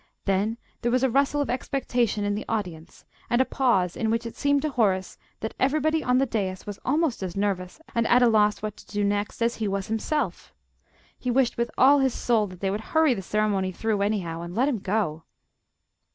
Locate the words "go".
14.79-15.23